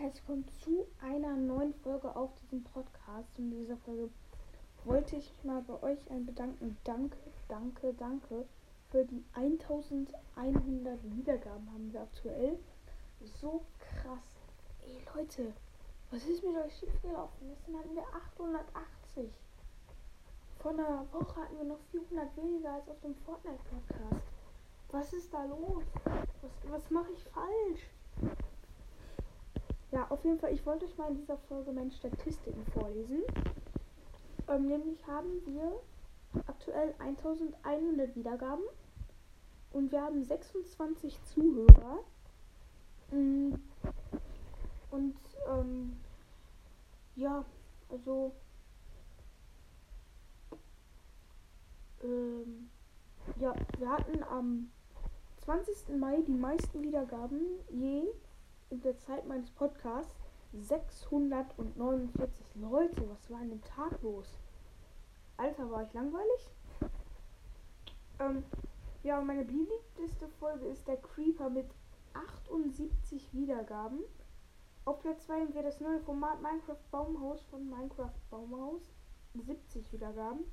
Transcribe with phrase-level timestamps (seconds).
[0.00, 3.28] herzlich willkommen zu einer neuen Folge auf diesem Podcast.
[3.36, 4.08] In dieser Folge
[4.84, 6.78] wollte ich mich mal bei euch ein bedanken.
[6.84, 8.46] Danke, danke, danke
[8.90, 12.58] für die 1100 Wiedergaben haben wir aktuell.
[13.42, 14.40] So krass.
[14.86, 15.52] Ey Leute,
[16.10, 17.50] was ist mit euch schiefgelaufen?
[17.50, 18.04] Gestern hatten wir
[18.38, 19.30] 880.
[20.60, 24.24] Vor einer Woche hatten wir noch 400 weniger als auf dem Fortnite-Podcast.
[24.92, 25.84] Was ist da los?
[26.40, 27.90] Was, was mache ich falsch?
[29.92, 33.22] Ja, auf jeden Fall, ich wollte euch mal in dieser Folge meine Statistiken vorlesen.
[34.46, 35.80] Ähm, nämlich haben wir
[36.46, 38.62] aktuell 1100 Wiedergaben
[39.72, 41.98] und wir haben 26 Zuhörer.
[43.10, 43.54] Mm,
[44.92, 45.16] und
[45.48, 45.96] ähm,
[47.16, 47.44] ja,
[47.88, 48.32] also
[52.04, 52.70] ähm,
[53.40, 54.70] ja, wir hatten am
[55.38, 55.96] 20.
[55.98, 58.04] Mai die meisten Wiedergaben je
[58.70, 60.14] in der Zeit meines Podcasts
[60.52, 63.08] 649 Leute.
[63.10, 64.38] Was war an dem Tag los?
[65.36, 66.50] Alter, war ich langweilig?
[68.20, 68.44] Ähm,
[69.02, 71.66] ja, meine beliebteste Folge ist der Creeper mit
[72.14, 74.00] 78 Wiedergaben.
[74.84, 78.82] Auf Platz 2 haben wir das neue Format Minecraft Baumhaus von Minecraft Baumhaus.
[79.34, 80.44] 70 Wiedergaben.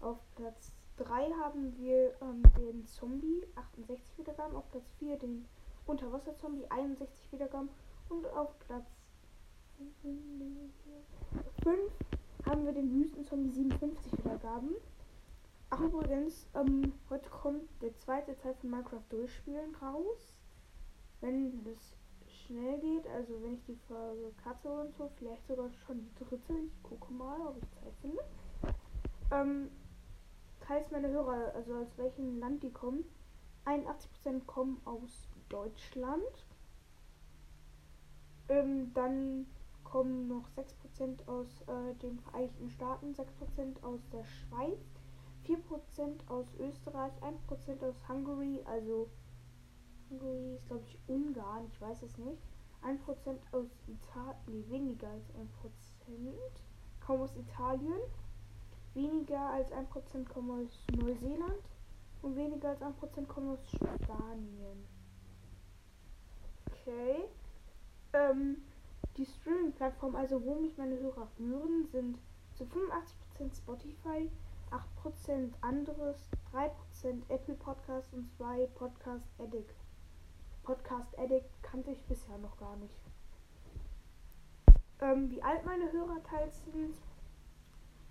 [0.00, 4.56] Auf Platz 3 haben wir ähm, den Zombie, 68 Wiedergaben.
[4.56, 5.46] Auf Platz 4 den
[5.86, 7.68] Unterwasser-Zombie 61 Wiedergaben.
[8.08, 8.86] Und auf Platz
[11.62, 11.92] 5
[12.44, 14.70] haben wir den Wüstenzombie 57 Wiedergaben.
[15.70, 20.36] Ach übrigens, ähm, heute kommt der zweite Teil von Minecraft Durchspielen raus.
[21.20, 21.96] Wenn das
[22.28, 26.52] schnell geht, also wenn ich die Folge Katze und so, vielleicht sogar schon die dritte.
[26.66, 28.22] Ich gucke mal, ob ich Zeit finde.
[29.30, 29.70] Ähm,
[30.60, 33.04] teils meine Hörer, also aus welchem Land die kommen.
[33.64, 36.46] 81% kommen aus Deutschland.
[38.48, 39.46] Ähm, dann
[39.84, 44.80] kommen noch 6% aus äh, den Vereinigten Staaten, 6% aus der Schweiz,
[45.46, 49.10] 4% aus Österreich, 1% aus Hungary, also
[50.08, 52.42] Hungary ist glaube ich Ungarn, ich weiß es nicht.
[52.82, 52.98] 1%
[53.52, 55.38] aus Italien, nee, weniger als 1%,
[57.00, 58.00] kaum aus Italien,
[58.94, 61.62] weniger als 1% kommen aus Neuseeland
[62.22, 65.01] und weniger als 1% kommen aus Spanien.
[66.84, 67.24] Okay.
[68.12, 68.56] Ähm,
[69.16, 72.18] die Streaming-Plattform, also wo mich meine Hörer hören, sind
[72.54, 74.30] zu 85% Spotify,
[75.04, 76.70] 8% anderes, 3%
[77.28, 79.74] Apple Podcast und 2 Podcast Addict.
[80.64, 83.00] Podcast Addict kannte ich bisher noch gar nicht.
[85.00, 86.96] Ähm, wie alt meine Hörer teils sind,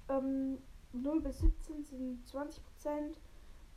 [0.10, 0.60] ähm,
[0.94, 3.18] 0 bis 17 sind 20%,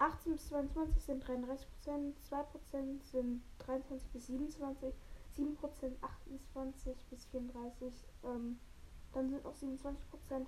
[0.05, 4.95] 18 bis 22 sind 33%, 2% sind 23 bis 27,
[5.39, 5.57] 7%
[6.03, 7.95] 28 bis 34,
[8.25, 8.61] ähm,
[9.15, 9.95] dann sind auch 27%,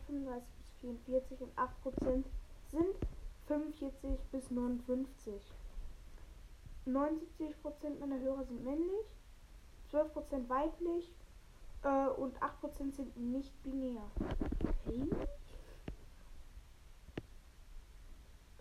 [0.06, 2.24] 35 bis 44 und 8%
[2.70, 2.96] sind
[3.46, 5.34] 45 bis 59.
[6.86, 9.06] 79% meiner Hörer sind männlich,
[9.90, 11.14] 12% weiblich
[11.82, 14.02] äh, und 8% sind nicht binär.
[14.60, 15.08] Okay.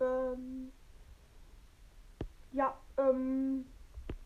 [0.00, 0.72] Ähm,
[2.56, 3.66] ja, ähm,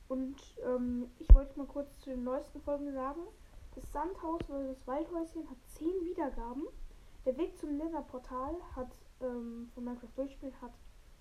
[0.09, 0.37] und
[0.71, 3.21] ähm, ich wollte mal kurz zu den neuesten Folgen sagen.
[3.75, 6.67] Das Sandhaus oder das Waldhäuschen hat 10 Wiedergaben.
[7.25, 10.73] Der Weg zum Netherportal hat ähm, von Minecraft Durchspielen hat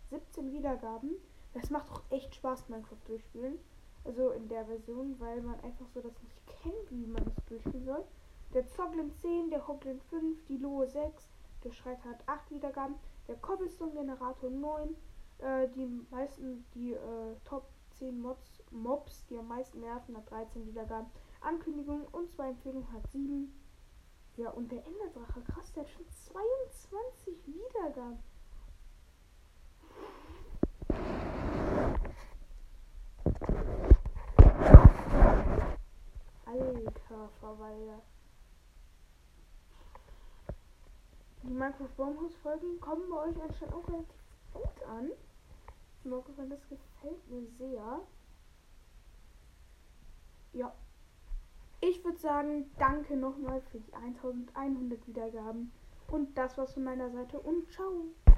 [0.09, 1.11] 17 Wiedergaben.
[1.53, 3.59] Das macht auch echt Spaß, Minecraft Durchspielen.
[4.05, 7.85] Also in der Version, weil man einfach so das nicht kennt, wie man das durchspielen
[7.85, 8.03] soll.
[8.53, 11.29] Der Zoglin 10, der Hoglin 5, die Lohe 6,
[11.63, 12.95] der Schreit hat 8 Wiedergaben,
[13.27, 14.95] der Cobblestone Generator 9,
[15.39, 17.67] äh, die meisten, die äh, Top
[17.99, 21.11] 10 Mods Mobs, die am meisten nerven, hat 13 Wiedergaben.
[21.41, 23.53] Ankündigung und zwei Empfehlungen hat 7.
[24.37, 28.19] Ja, und der Enderdrache, krass, der hat schon 22 Wiedergaben.
[36.45, 38.01] Alter Verwalter.
[41.43, 44.15] Die Minecraft Baumhaus Folgen kommen bei euch anscheinend auch relativ
[44.53, 45.11] gut an.
[46.03, 48.01] Wenn das gefällt mir sehr.
[50.53, 50.73] Ja.
[51.81, 55.71] Ich würde sagen, danke nochmal für die 1100 Wiedergaben.
[56.07, 58.05] Und das war's von meiner Seite und ciao.